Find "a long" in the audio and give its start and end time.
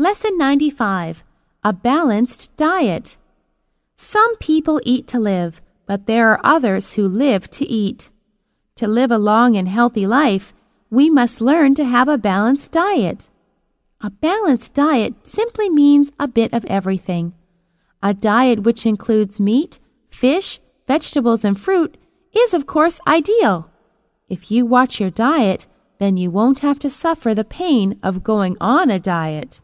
9.10-9.56